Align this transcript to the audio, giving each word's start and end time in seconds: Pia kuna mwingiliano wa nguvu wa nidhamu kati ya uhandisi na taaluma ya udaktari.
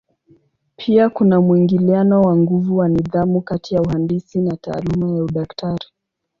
Pia 0.75 1.09
kuna 1.09 1.41
mwingiliano 1.41 2.21
wa 2.21 2.35
nguvu 2.37 2.77
wa 2.77 2.89
nidhamu 2.89 3.41
kati 3.41 3.75
ya 3.75 3.81
uhandisi 3.81 4.39
na 4.39 4.57
taaluma 4.57 5.15
ya 5.17 5.23
udaktari. 5.23 5.87